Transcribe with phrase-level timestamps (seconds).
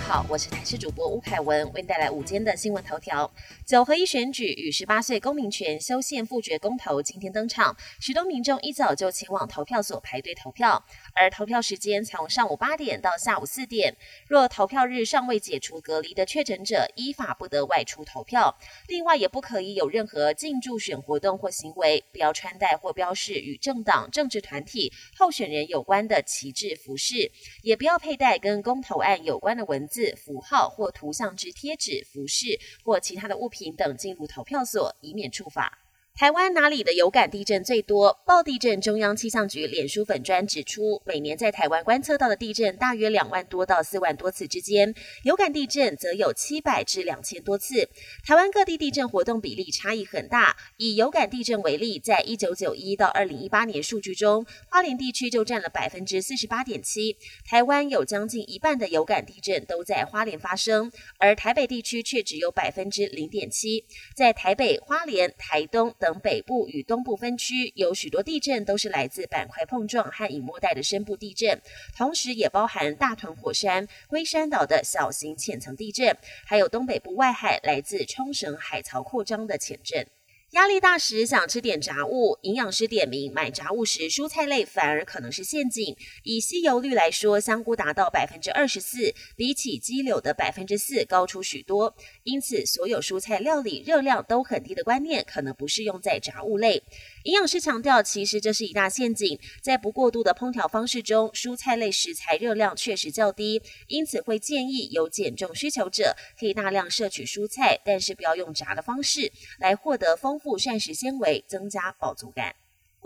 [0.00, 3.30] 好，我是台视主播吴凯文，为您带来午间的新闻头条。
[3.66, 10.82] 九合一选举与十八岁公民权修宪复决公投今天登场，许多民众一早就前往投票所排队投票，
[11.14, 13.96] 而投票时间从上午八点到下午四点。
[14.28, 18.56] 若投票日尚未解除隔离的确诊者，依法不得外出投票。
[18.86, 27.30] 另外，也不可以有任何进驻选活动或行为，不要穿戴或标示与政党、政治团体、候选人有关的旗帜、服饰，
[27.62, 33.74] 也不要佩戴跟公投案有关的文字、符号或图像之贴纸、服饰或其他的物品。
[33.74, 35.78] 等进入投票所，以免处罚。
[36.18, 38.18] 台湾哪里的有感地震最多？
[38.26, 47.88] 报地震中央气象局脸书粉专指出，每年在台湾观测到的地震大约两万多到四万多次之间，有感地震则有七百至两千多次。
[48.26, 50.56] 台湾各地地震活动比例差异很大。
[50.76, 57.16] 以有感地震为例，在一九九一到二零一八年数据中，花莲地区就占了百分之四十八点七。
[57.48, 63.84] 台湾有将近一半的有感地震都在花莲发生，而台北地区却只有百分之零点七。
[64.16, 66.07] 在台北、花莲、台东等。
[66.08, 71.60] 等北部与东部分区有许多地震都是来自板块碰撞和隐没带的深部地震，
[71.94, 80.06] 同时也包含大屯火山、龟山岛的小型浅层地震，还有东北部外海来自冲绳海槽扩张的浅震。
[80.52, 85.94] 压力大时想吃点杂物，营养师点名买杂物时，蔬菜类反而可能是陷阱。
[86.22, 91.94] 以吸油率来说，香菇达到百分之二十四，比起鸡柳的百分之四高出许多。
[92.22, 96.82] 因此，所有蔬菜料理热量都很低的观念，可能不适用在杂物类。
[97.24, 112.54] 营养师强调，其实这是一大陷阱，在不过度的烹调方式中，蔬菜类食材热量确实较低，因此会建议有减重需求者可以大量摄取蔬菜，但是不要用炸的方式来获得丰富膳食纤维，增加饱足感。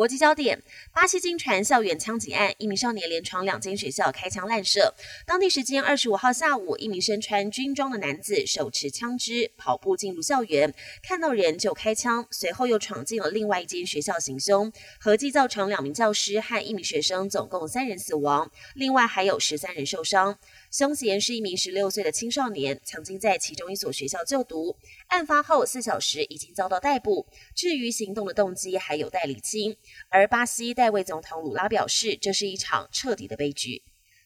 [0.03, 0.61] 国际焦点：
[0.93, 4.93] 巴西经传校园枪击案，一名少年连闯两间学校开枪滥射。
[5.25, 10.75] 当地时间二十五号下午，一名身穿军装的男子手持枪支跑步进入校园，
[11.05, 20.37] 看到人就开枪，随后又闯进了另外一间学校行凶，合计造成两名教师和一名学生总共三人死亡，另外还有十三人受伤。
[20.73, 24.77] 凶嫌是一名十六岁的青少年，曾经在其中一所学校就读。
[25.07, 27.29] 案发后四小时已经遭到逮捕。
[27.55, 29.77] 至于行动的动机，还有待厘清。
[30.11, 33.83] 而巴西代位总统鲁拉表示，这是一场彻底的悲剧。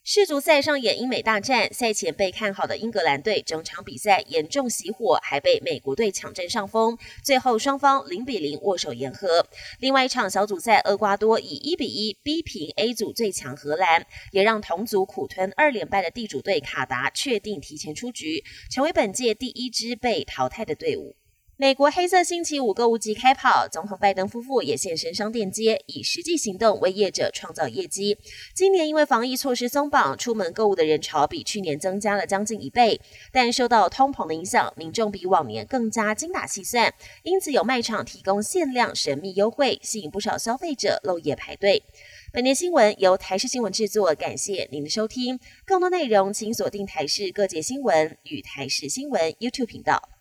[0.08, 9.44] 世足赛上演英美大战，赛前被看好的英格兰队整场比赛严重熄火，还被美国队抢占上风，最后双方零比零握手言和。
[9.80, 21.16] 另外一场小组赛，厄瓜多以一比一逼平 A 组最强荷兰，也让同组苦吞二连败的地主队卡达确定提前出局，成为本届第一支被淘汰的队伍。
[21.58, 28.18] 美国黑色星期五购物季开跑，总统拜登夫妇也现身商店街，以实际行动为业者创造业绩。
[28.54, 33.00] 今年因为防疫措施松绑，出门购物的人潮比去年增加了将近一倍，
[33.32, 41.82] 但受到通膨的影响，民众比往年更加精打细算，因此有卖场提供限量神秘优惠，吸引不少消费者漏夜排队。
[42.34, 45.40] 本年新闻由台视新闻制作，感谢您的收听。
[45.64, 50.15] 更多内容请锁定台视各界新闻与台视新闻 YouTube 频道。